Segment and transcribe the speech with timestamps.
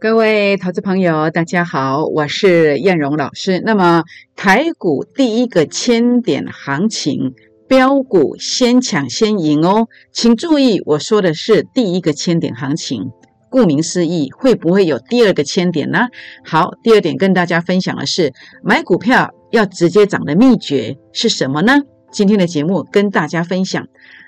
[0.00, 3.60] 各位投资朋友，大家好，我是燕荣老师。
[3.66, 4.04] 那么
[4.36, 7.34] 台股第一个千点行情，
[7.66, 13.10] 标股先抢先赢哦，请注意，我说的是第一个千点行情。
[13.50, 16.06] 顾名思义，会不会有第二个千点呢？
[16.44, 21.72] 好，第二点跟大家分享的是，买股票要直接涨的秘诀是什么呢？
[22.12, 23.84] 今天的节目跟大家分享。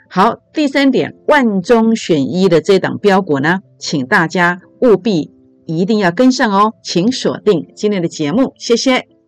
[0.09, 5.31] 好，第三点，万中选一的这档标股呢，请大家务必。
[5.77, 9.20] 一定要跟上哦，请锁定今天的节目，谢谢。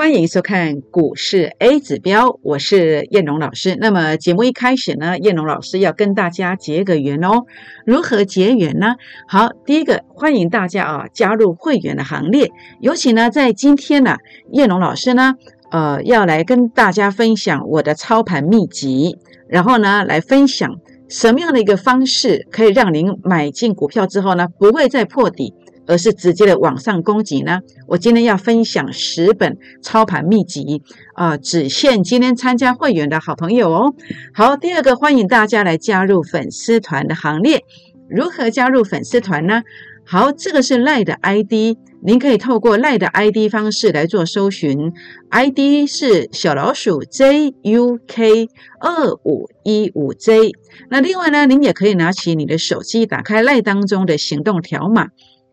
[0.00, 3.76] 欢迎收看股市 A 指标，我是燕龙老师。
[3.78, 7.44] 那么节目一开始呢，燕龙老师要跟大家结个缘哦。
[7.84, 8.94] 如何结缘呢？
[9.28, 12.50] 好，第一个欢迎大家啊加入会员的行列。
[12.80, 14.16] 尤其呢，在今天呢，
[14.52, 15.34] 燕龙老师呢，
[15.70, 19.18] 呃，要来跟大家分享我的操盘秘籍，
[19.50, 20.76] 然后呢，来分享
[21.10, 25.52] 什么样的一个方式可以让您买进股票之后呢，不会再破底。
[25.90, 27.58] 而是直接的往上攻击呢？
[27.88, 30.82] 我今天要分享十本操盘秘籍
[31.14, 33.94] 啊，只限今天参加会员的好朋友哦。
[34.32, 37.64] 好，第二个欢迎大家来加入粉丝团的行列。
[38.08, 39.62] 如何加入粉丝团呢？
[40.04, 44.92] 好，这个是赖的 ID，您可以透过赖的 ID 方式来做搜寻
[45.30, 48.48] ，ID 是小老鼠 JUK
[48.80, 50.52] 二五一五 J。
[50.88, 55.08] 那另外呢，您也可以拿起你的手机，打开赖当中的行动条码。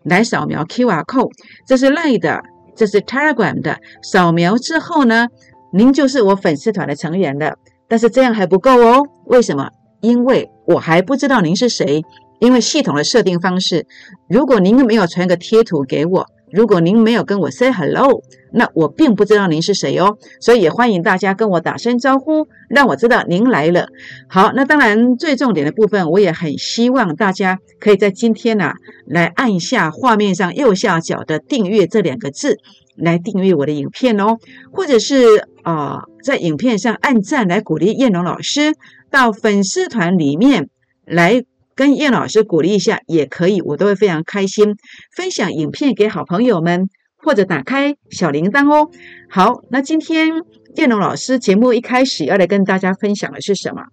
[0.08, 1.32] 来扫描 QR code，
[1.66, 2.42] 这是 Line 的，
[2.76, 3.78] 这是 Telegram 的。
[4.02, 5.28] 扫描之后呢，
[5.72, 7.56] 您就是我粉丝团的成员了。
[7.88, 9.70] 但是这样还不够哦，为什么？
[10.02, 12.04] 因为我还不知道您是谁。
[12.40, 13.88] 因为系统的设定方式，
[14.30, 16.28] 如果您没有传个贴图给我。
[16.52, 23.88] 如果您没有跟我 say hello，那我并不知道您是谁哦，所以也欢迎大家跟我打声招呼，让我知道您来了。
[24.30, 28.74] 好，那当然最重点的部分，我也很希望大家可以在今天呢，
[29.06, 32.58] 来按下画面上右下角的订阅这两个字，
[32.96, 34.38] 来订阅我的影片哦，
[34.72, 38.74] 或者是啊，在影片上按赞来鼓励燕龙老师，
[39.12, 40.70] 到粉丝团里面
[41.06, 41.44] 来。
[41.78, 44.76] 跟叶老师鼓励一下也可以，我都会非常开心。
[45.16, 48.90] 分享影片给好朋友们，或者打开小铃铛哦。
[49.30, 50.30] 好，那今天
[50.76, 53.84] 叶龙老师节目一开始要来跟大家分享的是什么？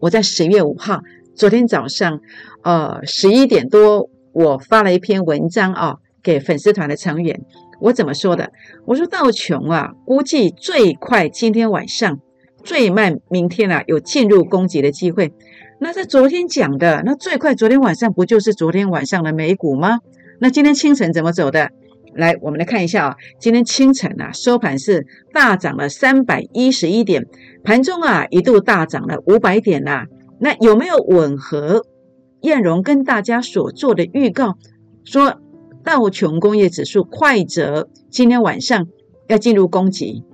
[0.00, 1.00] 我在十月五号，
[1.34, 2.20] 昨天早上，
[2.62, 7.40] 呃，十一点多，我发了一篇文章啊，给粉丝团的成员。
[7.80, 8.52] 我怎么说的？
[8.84, 12.18] 我说道琼啊，估计最快今天晚上，
[12.62, 15.32] 最慢明天啊，有进入攻击的机会。
[15.80, 20.00] 那在昨天讲的，那最快昨天晚上不就是昨天晚上的美股吗？
[20.40, 21.70] 那今天清晨怎么走的？
[22.14, 27.26] 来，我们来看一下啊，今天清晨啊，收盘是大涨了三百一十一点，
[27.62, 30.06] 盘中啊一度大涨了五百点呐。
[30.40, 31.84] 那有没有吻合
[32.40, 34.58] 燕荣跟大家所做的预告，
[35.04, 35.40] 说
[35.84, 38.88] 道琼工业指数快则今天晚上
[39.28, 40.24] 要进入攻击，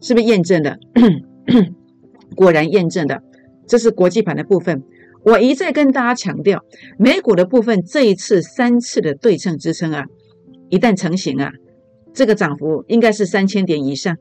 [0.00, 0.78] 是不是验证的？
[2.36, 3.22] 果然验证的。
[3.70, 4.82] 这是国际盘的部分，
[5.24, 6.64] 我一再跟大家强调，
[6.98, 10.06] 美股的部分这一次三次的对称支撑啊，
[10.70, 11.52] 一旦成型啊，
[12.12, 14.16] 这个涨幅应该是三千点以上。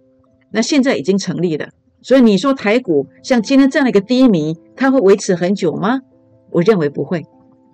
[0.52, 1.70] 那现在已经成立了，
[2.04, 6.02] 所以你说台股像今天这样的一个低迷，它会维持很久吗？
[6.52, 7.24] 我认为不会。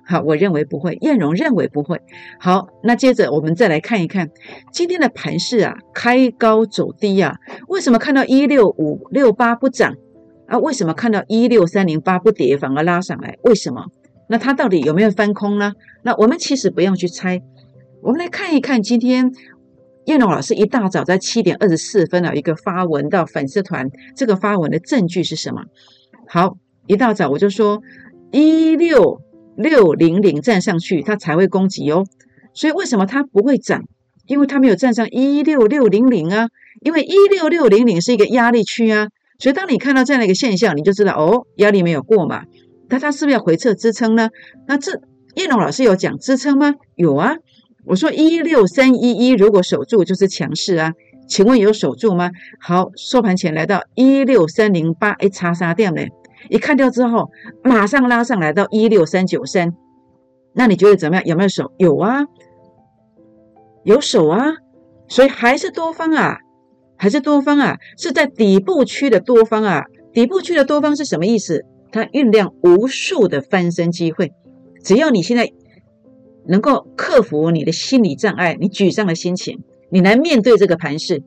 [0.07, 0.97] 好，我认为不会。
[1.01, 1.99] 燕荣认为不会。
[2.39, 4.29] 好，那接着我们再来看一看
[4.71, 7.35] 今天的盘势啊，开高走低啊，
[7.67, 9.93] 为什么看到一六五六八不涨？
[10.47, 13.37] 啊，为什么看到一六三零八不跌反而拉上来？
[13.43, 13.85] 为什么？
[14.27, 15.73] 那它到底有没有翻空呢？
[16.03, 17.41] 那我们其实不用去猜，
[18.01, 19.31] 我们来看一看今天
[20.05, 25.63] 叶龙老师一大早在七点二十四分的一个发文到粉丝团，这个发文的证据是什么？
[26.27, 26.57] 好，
[26.87, 27.81] 一大早我就说
[28.31, 29.21] 一六
[29.55, 32.03] 六零零站上去，它才会攻击哦。
[32.53, 33.83] 所以为什么它不会涨？
[34.27, 36.47] 因为它没有站上一六六零零啊，
[36.81, 39.07] 因为一六六零零是一个压力区啊。
[39.37, 42.43] 所以，当你看到这样的一个现象，你就知道哦，压力没有过嘛。
[42.89, 44.29] 那它是不是要回撤支撑呢？
[44.67, 44.99] 那这
[45.35, 46.73] 叶龙老师有讲支撑吗？
[46.95, 47.35] 有啊。
[47.85, 50.93] 我说一六三一一如果守住就是强势啊。
[51.27, 52.29] 请问有守住吗？
[52.59, 56.01] 好，收盘前来到一六三零八，哎，叉杀掉呢。
[56.49, 57.31] 一看掉之后，
[57.63, 59.73] 马上拉上来到一六三九三。
[60.53, 61.25] 那你觉得怎么样？
[61.25, 61.71] 有没有守？
[61.77, 62.25] 有啊，
[63.83, 64.53] 有守啊。
[65.07, 66.37] 所以还是多方啊。
[66.97, 69.85] 还是多方啊，是在底部区的多方啊。
[70.13, 71.65] 底部区的多方是什么意思？
[71.91, 74.31] 它酝酿无数的翻身机会。
[74.83, 75.51] 只要你现在
[76.47, 81.23] 能够克服你的心理障碍，你沮丧的心情，你来面对这个盘势，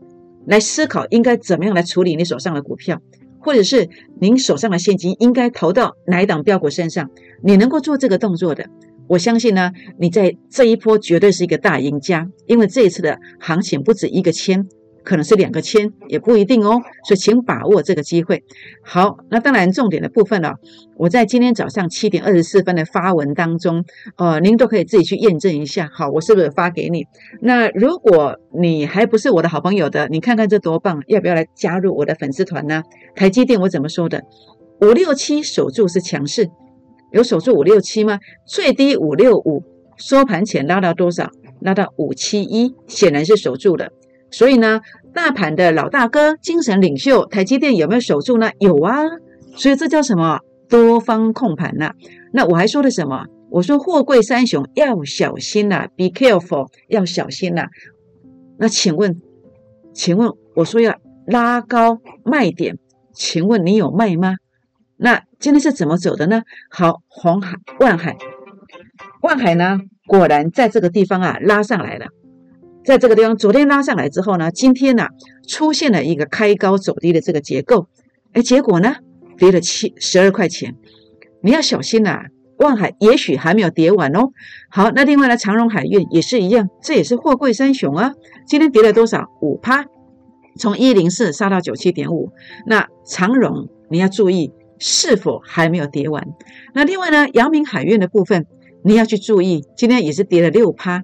[0.47, 3.01] 来思考应该怎么样来处理你手上的股票，
[3.41, 3.89] 或者是
[4.21, 7.11] 您手上的现金应该投到哪一档标股身上，
[7.43, 8.71] 你能够做这个动作的，
[9.09, 14.67] 我相信呢，你在这一波绝对是一个大赢家，因为这一次的行情不止一个千。
[15.09, 18.45] 可能是两个签也不一定哦，所以请把握这个机会。
[18.85, 20.53] 好，那当然重点的部分呢，
[20.99, 23.87] 我在今天早上七点二十四分的发文当中，
[24.19, 25.89] 呃，您都可以自己去验证一下。
[25.91, 27.07] 好，我是不是发给你？
[27.41, 32.83] 那如果你还不是我的好朋友的，你看看这多棒，要不要来加入我的粉丝团呢？
[33.17, 34.23] 台积电我怎么说的？
[34.83, 36.51] 五六七守住是强势，
[37.13, 38.19] 有守住五六七吗？
[38.47, 39.65] 最低五六五，
[39.97, 41.31] 收盘前拉到多少？
[41.61, 43.89] 拉到五七一，显然是守住了。
[44.31, 44.81] 所以呢，
[45.15, 48.51] 大盘的老大哥、精神领袖台积电有没有守住呢？
[48.59, 49.03] 有啊，
[49.57, 50.41] 所以这叫什么？
[50.69, 51.93] 多方控盘呐。
[52.33, 53.25] 那我还说的什么？
[53.51, 57.67] 我说货柜三雄要小心呐，be careful，要小心呐。
[58.59, 59.19] 那请问，
[59.95, 60.95] 请问我说要
[61.27, 62.77] 拉高卖点，
[63.15, 64.35] 请问你有卖吗？
[64.99, 66.43] 那今天是怎么走的呢？
[66.69, 68.19] 好，红海、万海、
[69.23, 72.09] 万海呢，果然在这个地方啊拉上来了。
[72.89, 75.09] 在这个地方，昨天拉上来之后呢，今天呢
[75.47, 77.87] 出现了一个开高走低的这个结构，
[78.33, 78.95] 哎，结果呢
[79.37, 80.75] 跌了七十二块钱，
[81.43, 82.23] 你要小心呐！
[82.57, 84.31] 望海也许还没有跌完哦。
[84.71, 88.15] 好，那另外呢，长荣海运也是一样，这也是货柜三雄啊。
[88.47, 89.27] 今天跌了多少？
[89.43, 89.85] 五趴，
[90.59, 92.33] 从一零四杀到九七点五。
[92.67, 96.27] 那长荣你要注意，是否还没有跌完？
[96.73, 98.47] 那另外呢，阳明海运的部分
[98.83, 101.03] 你要去注意，今天也是跌了六趴，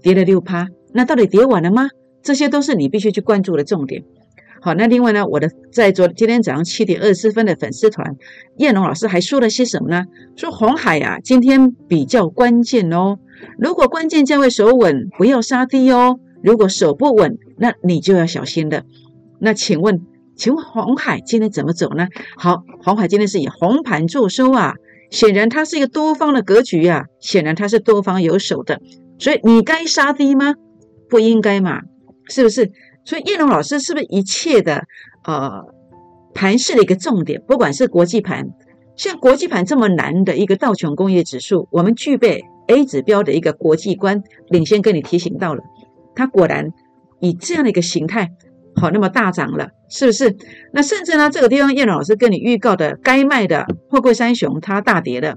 [0.00, 0.66] 跌了六趴。
[0.92, 1.88] 那到底跌完了吗？
[2.22, 4.02] 这些都是你必须去关注的重点。
[4.60, 8.16] 好，那另外呢，我的在昨今天早上七点二十分的粉丝团，
[8.56, 10.04] 叶龙老师还说了些什么呢？
[10.36, 13.18] 说红海呀，今天比较关键哦。
[13.56, 16.18] 如果关键价位守稳，不要杀低哦。
[16.42, 18.84] 如果守不稳，那你就要小心的。
[19.38, 20.00] 那请问，
[20.34, 22.08] 请问红海今天怎么走呢？
[22.36, 24.74] 好，红海今天是以红盘做收啊，
[25.10, 28.80] 显然它是一个多方的格局呀，显然它是多方有手的，
[29.20, 30.56] 所以你该杀低吗？
[31.08, 31.80] 不应该嘛？
[32.28, 32.70] 是不是？
[33.04, 34.84] 所以叶龙老师是不是一切的
[35.24, 35.62] 呃
[36.34, 37.40] 盘势的一个重点？
[37.46, 38.46] 不管是国际盘，
[38.96, 45.62] 像国际盘这么难的一个道琼工业指数，我们具备 A 指标的一个国际观，领先跟你提醒到了，
[46.14, 46.70] 它果然
[47.20, 48.28] 以这样的一个形态，
[48.76, 50.36] 好，那么大涨了，是不是？
[50.74, 55.34] 那甚至呢，这个地方叶龙老师跟你预告的该卖的货柜三雄，它大跌了。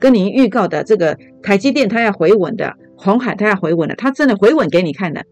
[0.00, 5.24] 跟您预告的这个台积电，它要回稳的；红海他要回稳了，他真的回稳给你看的。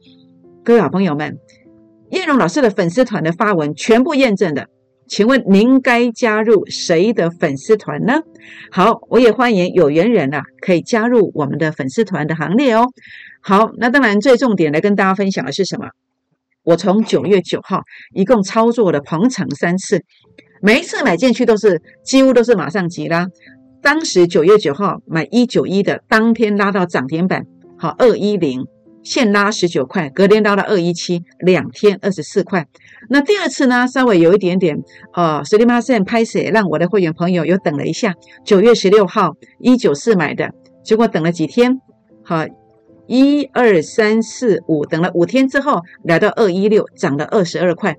[0.64, 1.38] 各位好朋友们，
[2.11, 4.69] 叶荣老师的粉丝团的发文全部验证的，
[5.09, 8.20] 请问您该加入谁的粉丝团呢？
[8.70, 12.87] 好，我也欢迎有缘人啊，可以加入我们的粉丝团的行列哦。
[13.41, 15.88] 好，那当然最重点来跟大家分享的是什么？
[16.64, 17.82] 我从九月九号
[18.14, 20.05] 一共操作了鹏程三次，
[20.61, 23.26] 每一次买进去都是几乎都是马上急拉。
[23.82, 27.47] 当时九月九号买一九一的，当天拉到涨停板，
[27.82, 28.64] 好二一零，
[29.02, 32.64] 现拉十九块，隔天拉到二一七，两天二十四块。
[33.11, 34.81] 那第二次呢，稍微有一点点，
[35.14, 38.14] 呃，十零八线拍写，让我的会员朋友又等了一下。
[38.44, 40.49] 九月十六号一九四买的，
[40.85, 41.80] 结果等了几天，
[42.23, 42.47] 好
[43.09, 47.97] 一二三四五，等了五天之后，来到二一六，涨了二十二块。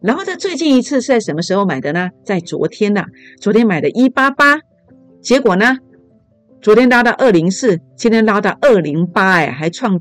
[0.00, 2.08] 然后在最近一次是在什么时候买的呢？
[2.24, 3.04] 在昨天呐，
[3.40, 4.60] 昨天买的一八八。
[5.20, 5.78] 结果呢？
[6.64, 10.00] 昨天拉到二零四，今天拉到二零八，哎，还创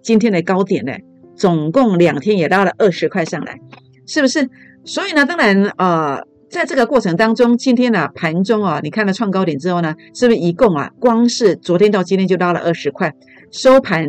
[0.00, 0.92] 今天的高点呢。
[1.34, 3.58] 总共两天也拉了二十块上来，
[4.06, 4.48] 是不是？
[4.84, 13.12] 所以呢，当然呃，在这个过程当中，今天呢盘中啊，你看了创高点之后呢，是不是一共啊，光是昨天到今天就拉了二十块，
[13.50, 14.06] 收盘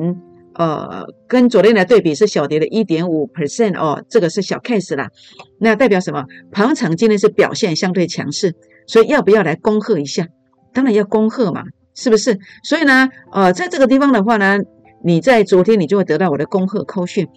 [0.54, 5.10] 呃，跟昨天的对比是小跌了一点五 percent 哦，这个是小 case 啦。
[5.60, 6.24] 那代表什么？
[6.52, 8.54] 鹏程今天是表现相对强势，
[8.86, 10.28] 所以要不要来恭贺一下？
[10.72, 11.64] 当然要恭贺嘛，
[11.96, 12.38] 是不是？
[12.64, 14.60] 所以呢，呃，在这个地方的话呢，
[15.04, 17.28] 你在昨天你就会得到我的恭贺扣讯。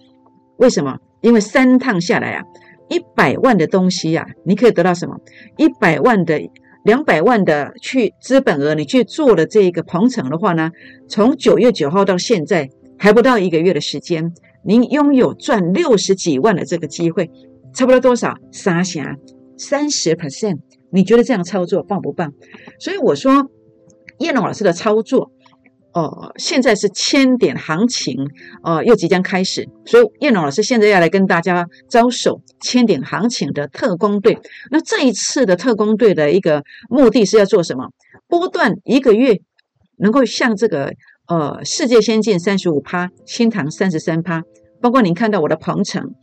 [0.57, 0.97] 为什么？
[1.21, 2.43] 因为三趟下来啊，
[2.89, 5.15] 一百万的东西呀，你可以得到什么？
[5.57, 6.39] 一百万的、
[6.83, 10.71] 两百万的去资本额，你去做了这个鹏程的话呢，
[11.07, 17.29] 从九月九号到现在还不到一个月的时间，您拥有赚六十几万的这个机会，
[17.73, 18.35] 差不多多少？
[18.51, 19.15] 三峡
[19.57, 20.59] 三十 percent。
[20.91, 22.33] 你觉得这样操作棒不棒？
[22.79, 23.51] 所以我说，
[24.19, 25.31] 叶龙老师的操作
[25.93, 28.15] 哦，现在是千点行情，
[28.63, 34.37] 呃，又即将开始，所以叶龙老师现在要来跟大家招手千点行情的特工队。
[34.69, 37.89] 那这一次的特工队的一个目的是要做什么？
[38.27, 39.39] 波段一个月
[39.97, 40.93] 能够像这个
[41.27, 44.43] 呃世界先进三十五趴，新塘三十三趴，
[44.79, 46.13] 包括您看到我的鹏程。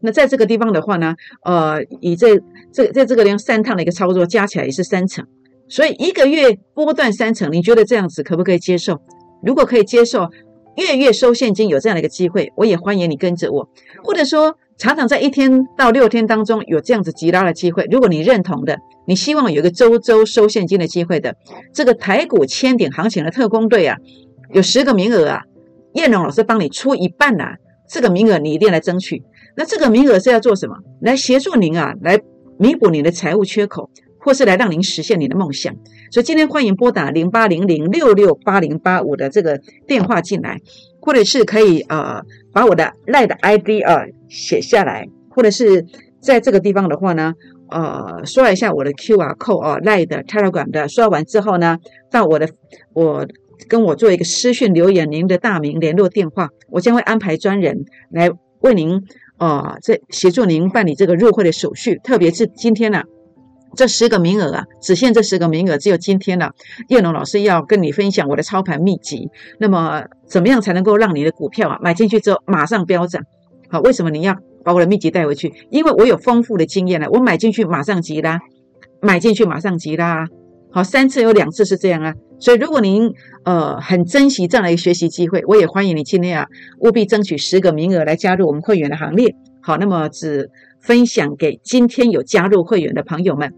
[0.00, 1.14] 那在这个地方的话呢，
[1.44, 2.40] 呃，以这
[2.72, 5.26] 这在这个地方三趟的一个操作加起来也是三成。
[5.70, 9.00] 所以一个月波段三成，你觉得这样子可不可以接受？
[9.42, 10.28] 如果可以接受，
[10.76, 13.68] 月月收现金有这样的一个机会，我也欢迎你跟着我。
[14.02, 21.36] 或者说，常常在一天到六天当中有这样子急拉的机会，如果你认同的，你希望有一个周周收现金的机会的，
[21.72, 23.96] 这个台股千点行情的特工队啊，
[24.52, 25.42] 有十个名额啊，
[25.94, 27.54] 燕龙老师帮你出一半呐，
[27.88, 29.22] 这个名额你一定来争取。
[29.56, 30.74] 那这个名额是要做什么？
[31.00, 32.18] 来协助您啊，来
[32.58, 33.88] 弥补你的财务缺口。
[34.20, 35.74] 或是来让您实现你的梦想，
[36.12, 40.60] 所以今天欢迎拨打零八零零六六八零八五的这个电话进来，
[41.00, 42.20] 或者是可以呃
[42.52, 45.86] 把我的赖的 ID 啊写下来，或者是
[46.20, 47.32] 在这个地方的话呢，
[47.70, 51.78] 呃刷一下我的 QR code 啊赖的 Telegram 的，刷完之后呢，
[52.10, 52.46] 到我的
[52.92, 53.26] 我
[53.68, 59.02] 跟我做一个私讯留言，您的大名、联络电话，我将会安排专人来为您
[59.38, 63.02] 啊这协助您办理这个入会的手续，特别是今天呢。
[63.76, 66.50] 这十个名额啊，只限这十个名额，只有今天了。
[66.88, 69.28] 叶龙老师要跟你分享我的操盘秘籍。
[69.58, 73.22] 那么，怎么样才能够让你的股票啊买进去之后马上飙涨？
[73.68, 75.52] 好，为什么你要把我的秘籍带回去？
[75.70, 78.38] 因为我有丰富的经验了，我买进去马上急拉，
[79.00, 80.26] 买进去马上急拉。
[80.72, 82.14] 好，三次有两次是这样啊。
[82.38, 83.12] 所以，如果您
[83.44, 86.46] 呃很珍惜这样的一个学习机会，我也欢迎你今天啊
[86.80, 89.34] 务必争取十个名额来加入我们会员的行列。
[89.62, 90.50] 好，那么只。
[90.82, 93.52] 分享给今天有加入会员的朋友们。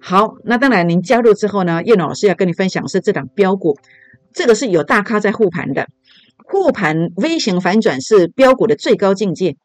[0.00, 3.76] 好，那当然，您加入之后呢，叶老师要跟你分享是这档标股，
[4.32, 5.88] 这个是有大咖在护盘的，
[6.46, 9.56] 护盘 V 型反转是标股的最高境界。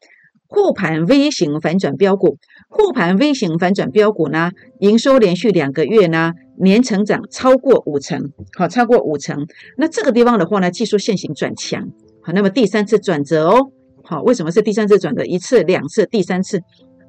[0.48, 9.46] 护盘 V 型反转标股，护盘 V 型反转标股呢，营收连续两个月呢，年成长超过五成，好，超过五成。
[9.78, 11.90] 那这个地方的话呢，技术线型转强，
[12.22, 13.70] 好，那么第三次转折哦，
[14.06, 15.24] 好，为什么是第三次转折？
[15.24, 16.60] 一次、两次、第三次。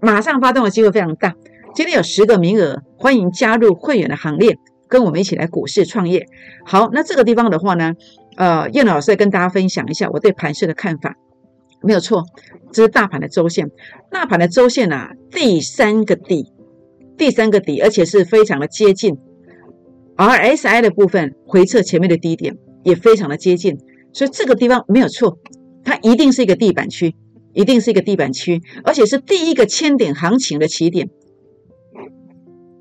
[0.01, 1.33] 马上发动的机会非常大，
[1.73, 4.55] 今天有十个名额，欢迎加入会员的行列，
[4.87, 6.25] 跟我们一起来股市创业。
[6.65, 7.93] 好，那这个地方的话呢，
[8.37, 11.15] 呃，燕老师跟大家分享一下我对盘市的看法，
[11.81, 12.23] 没有错，
[12.71, 13.71] 这是大盘的周线，
[14.11, 16.51] 大盘的周线啊，第三个底，
[17.17, 19.17] 第三个底，而且是非常的接近
[20.17, 23.77] ，RSI 的部分回撤前面的低点也非常的接近，
[24.13, 25.39] 所以这个地方没有错，
[25.85, 27.15] 它一定是一个地板区。
[27.57, 31.09] 一定是一个地板区，而且是第一个千点行情的起点。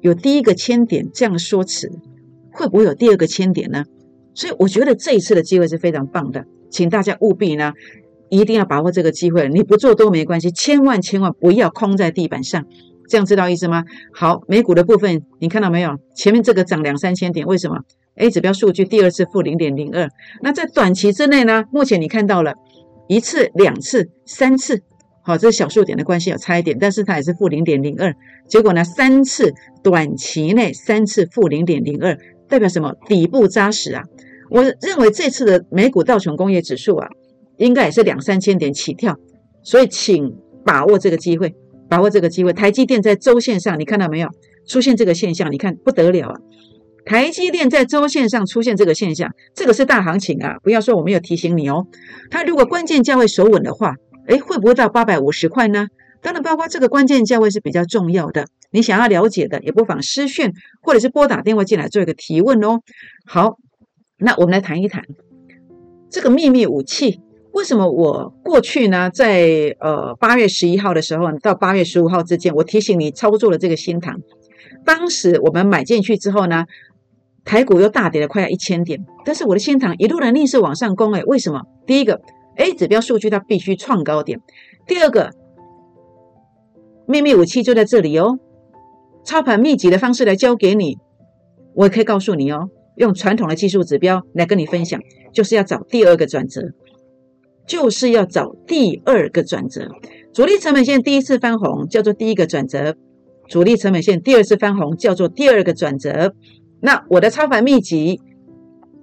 [0.01, 1.93] 有第一个千点这样说辞，
[2.51, 3.85] 会不会有第二个千点呢？
[4.35, 7.73] 所以我觉得这一次的机会是非常棒的，请大家务必呢，
[8.31, 9.49] 一定要把握这个机会。
[9.49, 12.67] 你不做都没关系，千万千万不要空在地板上。
[13.09, 13.85] 这样知道意思吗？
[14.13, 15.97] 好，美股的部分你看到没有？
[16.17, 17.83] 前面这个涨两三千点，为什么
[18.17, 20.09] ？A 指标数据第二次负零点零二。
[20.43, 21.67] 那在短期之内呢？
[21.71, 22.55] 目前你看到了。
[23.07, 24.83] 一次、两次、三次，
[25.23, 28.15] 好，这是小数点的关系，有差一点，但是它也是负零点零二。
[28.49, 32.19] 结果呢，三次短期内三次负零点零二，
[32.49, 32.95] 代表什么？
[33.07, 34.03] 底部扎实啊！
[34.51, 37.09] 我认为这次的美股道琼工业指数啊，
[37.57, 39.19] 应该也是两三千点起跳，
[39.63, 41.55] 所以请把握这个机会，
[41.89, 42.53] 把握这个机会。
[42.53, 44.29] 台积电在周线上，你看到没有？
[44.67, 46.35] 出现这个现象，你看不得了啊！
[47.05, 50.57] 台积电在周线上出现这个现象，这个是大行情啊！
[50.63, 51.87] 不要说我没有提醒你哦。
[52.31, 53.95] 它如果关键价位守稳的话，
[54.27, 55.89] 诶，会不会到八百五十块呢？
[56.23, 58.47] 当然，包括这个关键价位是比较重要的。
[58.71, 62.81] 你想要了解的，也不妨私讯或者是拨打电话进来做一个提问哦。
[63.27, 63.59] 好，
[64.17, 65.05] 那我们来谈一谈
[66.09, 67.21] 这个秘密武器。
[67.53, 74.19] 为什么我过去呢，在呃八月十一号的时候到八月十五号之间，我提醒你操作了这个新塘。
[74.85, 76.65] 当时我们买进去之后呢？
[77.45, 81.61] 台股又大跌了快要一千点，但是我的新塘一路的逆势往上攻，哎，为什么？
[81.87, 82.21] 第一个
[82.57, 84.39] ，A 指标数据它必须创高点；
[84.87, 85.31] 第二个，
[87.07, 88.39] 秘密武器就在这里哦，
[89.25, 90.97] 操盘秘籍的方式来教给你，
[91.75, 94.99] 我也可以告诉你哦，用传统的技术指标来跟你分享，
[95.33, 96.63] 就是要找第二个转折，
[97.67, 99.89] 就是要找第二个转折。
[100.33, 102.97] 主力成本线第一次翻红叫做第一个转折，
[103.49, 106.35] 主力成本线第二次翻红叫做第二个转折。
[106.85, 108.21] 那我的超凡秘籍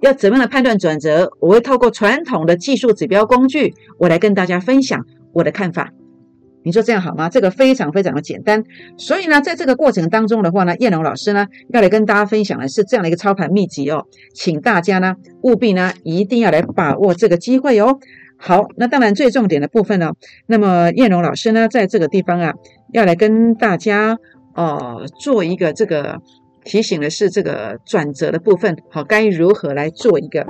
[0.00, 1.32] 要怎么样的判断转折？
[1.40, 5.90] 我会透过传统的技术指标工具，我来跟大家分享我的看法。
[6.62, 7.28] 你说这样好吗？
[7.28, 8.62] 这个非常非常的简单。
[8.96, 17.98] 所以呢，在这个过程当中的话呢，燕龙老师呢要来跟大家分享的是这样的一个操盘秘籍哦，请大家呢务必呢一定要来把握这个机会哦。
[18.36, 20.12] 好，那当然最重点的部分呢，
[20.46, 22.54] 那么燕龙老师呢在这个地方啊
[22.92, 24.16] 要来跟大家
[24.54, 26.20] 呃做一个这个
[26.64, 30.46] 提醒的是这个转折的部分，好，该如何来做一个。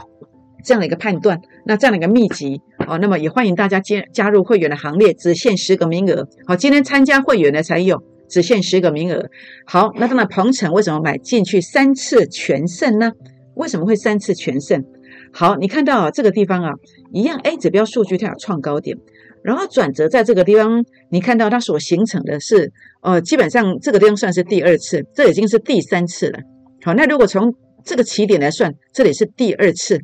[0.65, 6.29] 这样的一个判断，那这样的一个秘籍哦，那么也欢迎大家加加入会员的行列，只限十个名额。
[6.47, 9.29] 好，今天参加会员的才有，只限十个名额。
[9.67, 13.11] 好，那当然鹏程为什么买进去三次全胜呢？
[13.57, 14.85] 为什么会三次全胜？
[15.33, 16.71] 好，你看到这个地方啊，
[17.13, 18.97] 一样 A 指标数据它有创高点，
[19.43, 22.73] 然后转折在这个地方，你看到它所形成的是，
[23.03, 26.39] 呃，基本上这个地方算是第二次，这已经是第三次了。
[26.83, 30.01] 好，那如果从这个起点来算，这里是第二次。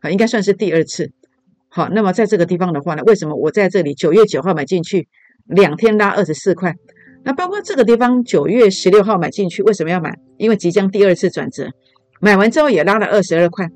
[0.00, 1.10] 好，应该算是第二次。
[1.68, 5.08] 好，那么在这个地方的话呢，为什么我在这里九月九号买进去，
[5.46, 6.74] 两天拉二十四块？
[7.24, 10.18] 那包括这个地方九月十六号买进去，为什么要买？
[10.36, 11.68] 因为即将第二次转折，
[12.20, 13.68] 买完之后也拉了二十二块。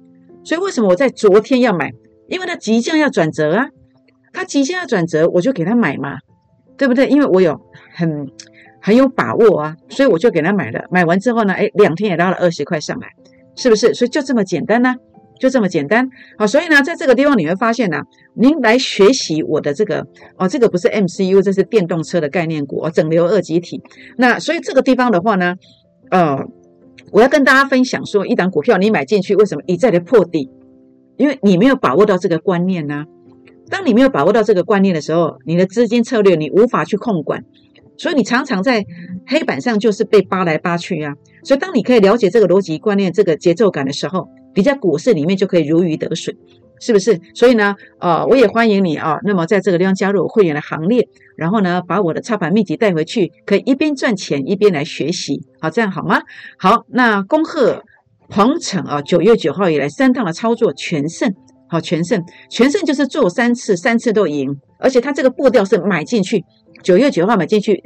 [0.45, 1.91] 所以为什么我在昨天要买？
[2.29, 3.69] 因为它即将要转折啊，
[4.37, 6.19] 他即将要转折，我就给他买嘛，
[6.77, 7.09] 对不对？
[7.09, 7.59] 因为我有
[7.95, 8.29] 很
[8.83, 10.85] 很有把握啊，所以我就给他买了。
[10.91, 13.09] 买完之后呢，哎，两天也拉了二十块上来，
[13.57, 13.95] 是不是？
[13.95, 14.95] 所以就这么简单呢？
[15.39, 18.01] 就这么简单，好，所以呢，在这个地方你会发现呢，
[18.35, 23.83] 您来学习我的这个哦，这个不是 MCU，这是电动车的概念股，整流二极体。
[24.17, 25.55] 那所以这个地方的话呢，
[26.11, 26.39] 呃，
[27.11, 30.51] 我要跟大家分享说，一档股票你买进去，为什么一再的破底？
[31.19, 33.05] 因为你没有把握到这个观念呢。
[33.69, 37.45] 当你没有把握到这个观念的时候，你的资金策略你无法去控管，
[37.97, 38.85] 所以你常常在
[39.27, 41.15] 黑板上就是被扒来扒去啊。
[41.43, 46.37] 所以当你可以了解这个逻辑观念、这个节奏感的时候，你在股市里面就可以如鱼得水，
[46.81, 47.21] 是不是？
[47.35, 49.19] 所以呢，呃，我也欢迎你啊。
[49.23, 51.07] 那么在这个地方加入我会员的行列，
[51.37, 56.21] 然后呢，把我的操盘秘籍带回去，可以一边赚钱一边来学习，好，这样好吗？
[56.59, 57.83] 好，那恭贺
[58.29, 61.33] 鹏程啊，九月九号以来三趟的操作全胜，
[61.69, 66.45] 好，全胜，全胜就是做三次，三次都赢，而且他这个步调是买进去，
[66.83, 67.83] 九月九号买进去，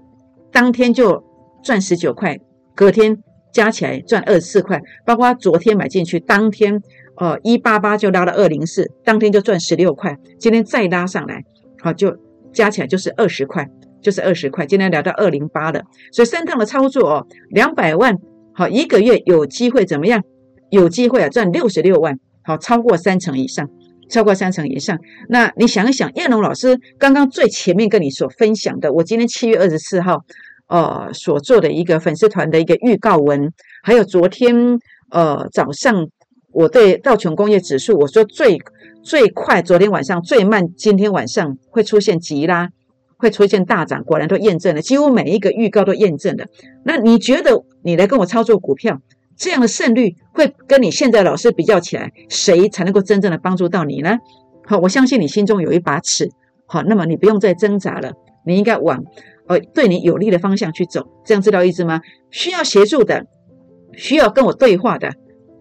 [0.52, 1.22] 当天就
[1.62, 2.38] 赚十九块，
[2.74, 3.18] 隔天。
[3.52, 6.80] 加起来赚二十四块，包括昨天买进去，当天
[7.16, 11.42] 呃一八八就拉到二零四，当天就赚十六块，今天再拉上来，
[11.82, 12.16] 好就
[12.52, 13.68] 加起来就是二十块，
[14.00, 18.16] 就是二十块，今天聊到二零八了，所以三趟的操作哦，两百万，
[18.54, 20.22] 好一个月有机会怎么样？
[20.70, 22.16] 有机会啊赚六十六万，
[22.50, 23.68] 好超过三成以上，
[24.08, 24.98] 超过三成以上。
[25.28, 30.24] 那你想一想，燕龙老师刚刚最前面跟你所分享的，我今天七月二十四号。
[30.72, 34.78] 呃，所做的一个粉丝团的一个预告文，还有昨天
[35.10, 36.06] 呃早上
[36.52, 38.56] 我对道琼工业指数我说最
[39.02, 42.68] 最快，昨天晚上最慢，今天晚上会出现急拉，
[43.16, 46.46] 会出现大涨，果然都验证了，几乎每一个预告都验证了。
[46.84, 49.00] 那你觉得你来跟我操作股票，
[49.40, 54.18] 这样的胜率会跟你现在老师比较起来，谁才能够真正的帮助到你呢？
[54.66, 56.28] 好，我相信你心中有一把尺，
[56.66, 58.12] 好，那么你不用再挣扎了，
[58.44, 59.02] 你应该往。
[59.48, 62.02] 呃，对你有利的方向去走，这样知道意思吗？
[62.30, 63.24] 需要协助的，
[63.94, 65.10] 需要跟我对话的，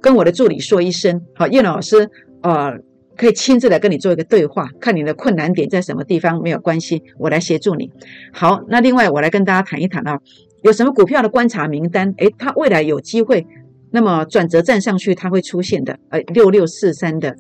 [0.02, 1.22] 跟我的助理说一声。
[1.34, 2.10] 好，叶老师，
[2.44, 2.74] 呃，
[3.16, 7.90] 可以亲自来跟你做一个对话，看你的困难点在什么地方，没有关系，我来协助你。
[8.34, 10.20] 好，那另外我来跟大家谈一谈啊，
[10.62, 12.14] 有什么股票的观察名单？
[12.18, 13.48] 诶，它未来有机会，
[13.92, 15.98] 那么转折站上去，它会出现的。
[16.10, 17.36] 呃，六六四三的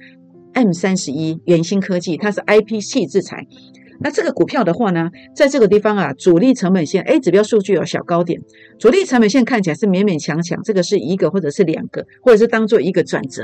[0.53, 3.45] M 三十一，元芯科技，它是 IP 系制裁。
[4.01, 8.39] 那这个股票的话呢，在这个地方啊，主力成本线 A 指标数据有小高点，
[8.79, 13.43] 主力成本线看起来是勉勉强强，这个是一个或者是两个，或者是当做一个转折，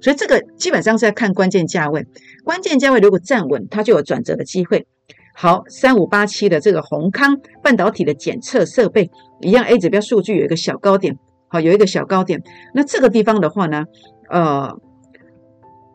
[0.00, 2.06] 所以这个基本上是在看关键价位，
[2.44, 4.86] 关键价位如果站稳，它就有转折的机会。
[5.34, 12.42] 好，三五八七的这个宏康半导体的检测设备一样，A 指标数据有一个小高点，好，有一个小高点。
[12.74, 13.84] 那这个地方的话呢，
[14.28, 14.78] 呃，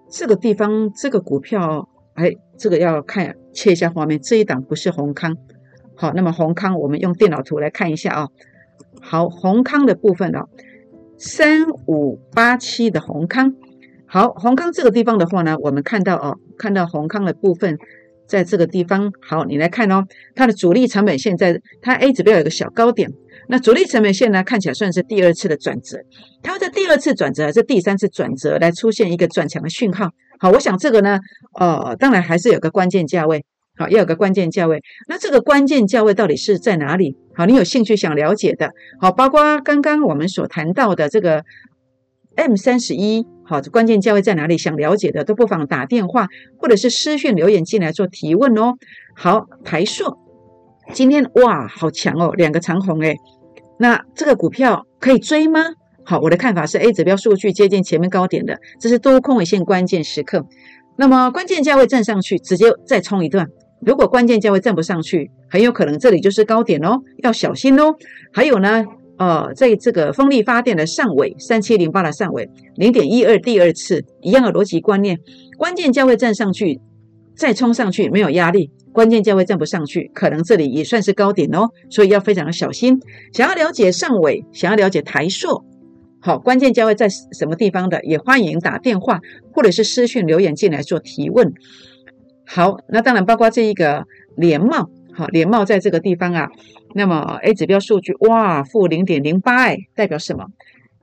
[0.09, 1.87] 这个地方这个股票。
[2.13, 5.37] 哎，这个要看切一下画面，这一档不是宏康。
[5.95, 8.27] 好，那么宏康我们用电脑图来看一下啊。
[9.01, 10.49] 好，宏康的部分哦，
[11.17, 13.55] 三五八七的宏康。
[14.05, 17.77] 好，宏康这个地方的话呢，我们看到哦，看到宏康的部分
[18.27, 19.13] 在这个地方。
[19.21, 23.09] 好，你来看哦，它的主力成本线在它 A 指标有个小高点。
[23.47, 25.97] 那主力成本线呢，看起来算是第二次的转折，
[26.41, 30.09] 它会在第二次转折还是第三次转折来出现一个转强的讯号。
[30.39, 31.19] 好，我想这个呢，
[31.59, 33.43] 呃，当然还是有个关键价位，
[33.77, 34.81] 好，要有个关键价位。
[35.07, 37.17] 那这个关键价位到底是在哪里？
[37.35, 41.43] 好，你有兴趣想了解的，好，包括刚刚我们所谈到的这个
[42.35, 44.57] M 三十一，好，关键价位在哪里？
[44.57, 46.27] 想了解的都不妨打电话
[46.57, 48.73] 或者是私讯留言进来做提问哦。
[49.15, 50.17] 好，台硕，
[50.93, 53.15] 今天哇，好强哦，两个长红诶，
[53.79, 55.61] 那这个股票可以追吗？
[56.03, 60.45] 好，我的看法是 A 指标数据接近前面高点的，这是多空尾线关键时刻。
[60.97, 63.47] 那么关键价位站上去，直接再冲一段。
[63.85, 67.95] 如果关键价位站不上去，很有可能这里就是高点哦，要小心哦。
[68.33, 68.83] 还有呢，
[69.17, 75.17] 呃，在这个风力发电的上尾三七零八的上尾零点一二第二次一样的逻辑观念，
[75.57, 76.79] 关键价位站上去
[77.41, 82.99] 再冲上去没有压力，关键价位站不上去，可能这里也算是高点哦，所以要非常的小心。
[83.33, 85.65] 想要了解上尾，想要了解台硕。
[86.19, 89.19] 好，关键价位在什么地方的，也欢迎打电话
[89.55, 91.51] 或者是私讯留言进来做提问。
[92.45, 94.05] 好，那当然包括这一个
[94.37, 96.47] 联帽，好，联帽在这个地方啊，
[96.93, 100.45] 那么 A 指标数据哇，负零点零八，哎，代表什么？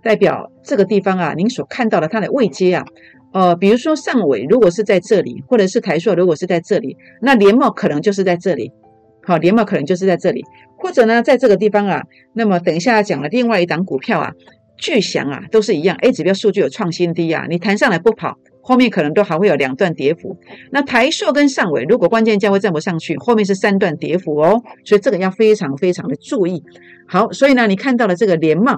[0.04, 2.84] 代表这个地方啊，您所看到的它的位阶啊，
[3.32, 8.72] 呃，比如说上尾如果是在这里，或者是台硕如果是在这里，那联茂可能就是在这里，
[9.22, 10.44] 好，联茂可能就是在这里，
[10.76, 12.02] 或者呢，在这个地方啊，
[12.34, 14.32] 那么等一下讲了另外一档股票啊。
[14.80, 20.36] 巨翔啊，都是一样，A 指标数据有创新低啊，你弹上来不跑，后面可能都还会有两段跌幅。
[20.70, 26.62] 那台硕跟上尾，如果关键价位站不上去，后面是三段跌幅哦，所以这个要非常非常的注意。
[27.08, 28.76] 好，所以呢，你看到了这个连帽，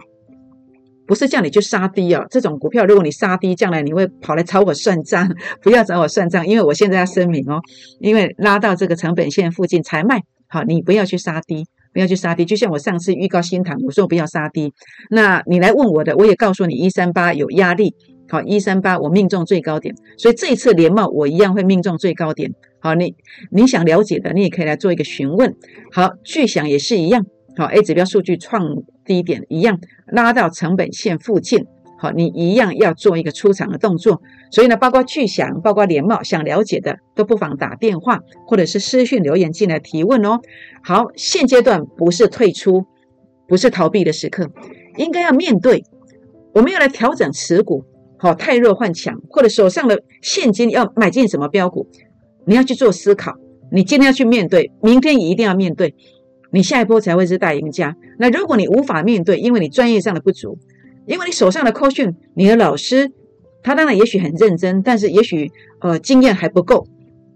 [1.11, 5.29] 不是叫你去杀低啊，这种股票如果你杀低，将来你会跑来找我算账，
[5.61, 7.61] 不要找我算账，因为我现在要声明哦，
[7.99, 11.67] 因为拉到这个成本线附近才卖，好，你不要去杀低。
[11.93, 14.73] 不要去杀低，就像我上次预告新塘，我说不要杀低。
[15.11, 17.93] 那你来问我的，我也告诉你一三八有压力。
[18.29, 22.49] 好，一三八我命中最高点，所以这一次连帽我一样会命中最高点。
[22.79, 23.13] 好，你
[23.51, 25.53] 你想了解的，你也可以来做一个询问。
[25.91, 27.27] 好，巨响也是一样。
[27.57, 31.67] 好，A 指标数据创低点一样，拉到成本线附近。
[31.99, 40.41] 好，你一样要做一个出场的动作，所以呢，包括巨祥，包括联茂，想了解的都不妨打电话或者是私讯留言进来提问哦。
[40.83, 42.87] 好，现阶段不是退出，
[43.47, 44.51] 不是逃避的时刻，
[44.97, 45.85] 应该要面对。
[46.55, 47.85] 我们要来调整持股，
[48.17, 51.87] 好，太弱换强，或者手上的现金要买进什么标股，
[52.47, 53.35] 你要去做思考。
[53.71, 55.95] 你今天要去面对，明天也一定要面对，
[56.53, 57.97] 你下一波才会是大赢家。
[58.19, 60.59] 那如果你无法面对，因为你专业上的不足。
[61.07, 63.11] 因为你手上的扣训，你的老师
[63.63, 66.87] 他当然也许很认真，但是也许呃经验还不够。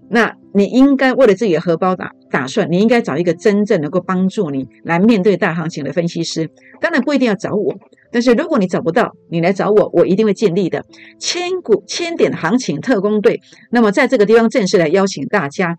[0.08, 6.48] 那你应该为了自己的荷包打打算，你应该找一个真正能够帮助你来面对大行情的分析师。
[6.80, 7.74] 当然不一定要找我，
[8.12, 10.84] 但是如果你找不到，你来找我，我一定会尽力的。
[11.18, 13.40] 千股千点行情特工队，
[13.72, 15.76] 那么在这个地方正式来邀请大家，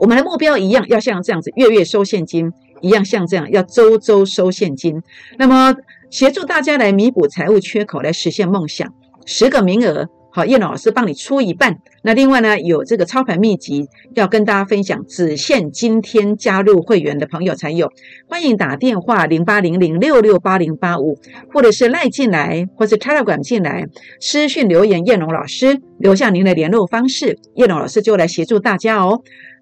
[0.00, 5.02] 我们的目标一样，要像这样子月月收现金，一样像这样要周周收现金。
[5.38, 5.74] 那么。
[6.10, 8.94] 协助大家来弥补财务缺口，来实现梦想。
[9.26, 11.76] 十个名额，好，叶老师帮你出一半。
[12.00, 17.92] 那另外呢，有这个操盘秘籍要跟大家分享，只限今天加入会员的朋友才有。
[18.26, 21.18] 欢迎打电话零八零零六六八零八五，
[21.52, 23.84] 或者是赖进来，或是 Telegram 进来，
[24.18, 29.20] 私讯留言，叶龙老师留下您的联络方式，叶龙老师就来协助大家哦。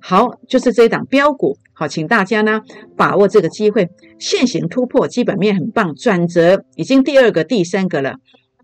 [0.08, 1.58] 好，就是这一档标股。
[1.72, 2.60] 好，请大家呢
[2.96, 3.88] 把握这个机会，
[4.20, 8.14] 现行突破，基本面很棒，转折已经第二个、第三个了。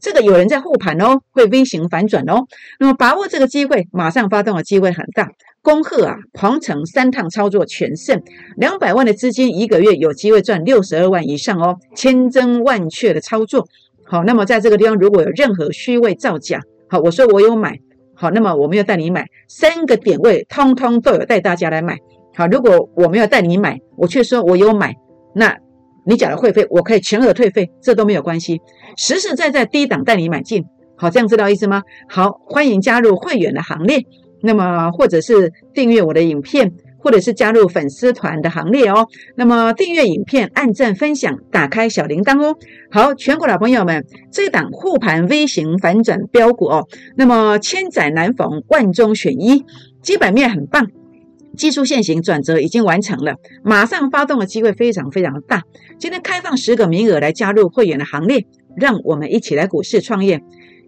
[0.00, 2.46] 这个有人在护盘哦，会 V 型反转哦。
[2.78, 5.32] 那么把握这个机会，马上发动的机会很大。
[5.62, 8.22] 恭贺啊，鹏程三趟操作全胜，
[8.56, 13.66] 两百万的资金一个月有机会赚六十二万以上哦，千真万确的操作。
[14.04, 17.80] 好，那么在这个地方如果有任何虚伪造假，好，我说我有买，
[18.22, 21.98] 好，那么我们要带你买三个点位，通通都有带大家来买。
[22.36, 24.94] 好，如果我没有带你买，我却说我有买，
[25.34, 25.58] 那
[26.06, 28.60] 你缴了会费我可以全额退费，这都没有关系。
[28.96, 30.64] 实实在在低档带你买进，
[30.96, 31.82] 好，这样知道意思吗？
[32.08, 33.98] 好，欢迎加入会员的行列，
[34.40, 39.08] 那么或者是订阅我的影片，或者是加入粉丝团的行列哦。
[39.36, 42.56] 那么订阅影片、按赞、分享、打开小铃铛哦。
[42.90, 49.64] 好，全国老朋友们，这档护盘微型反转标股哦，那么千载难逢，万中选一，
[50.00, 50.86] 基本面很棒。
[51.54, 55.64] 技术线型转折已经完成了，马上发动的机会非常非常大。
[55.98, 60.40] 今天开放十个名额来加入会员的行列，让我们一起来股市创业。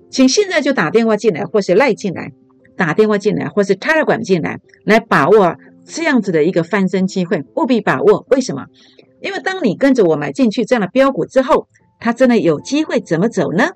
[0.09, 2.33] 请现在就打电话进来，或是赖进来，
[2.79, 8.27] 打电话进来，或是 Telegram 进来，来把握这样子的一个翻身机会，务必把握。
[8.31, 8.67] 为什么？
[9.21, 11.67] 因为当你跟着我买进去这样的标股之后，
[11.99, 13.69] 它真的有机会怎么走呢？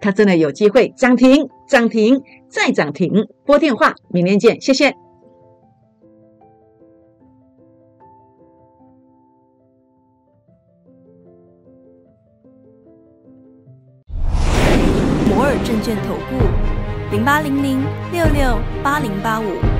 [0.00, 3.28] 它真的有机会涨停、涨停再涨停。
[3.44, 4.94] 拨电话，明天见，谢谢。
[15.28, 17.80] 摩尔证券投顾零八零零
[18.12, 19.79] 六六八零八五。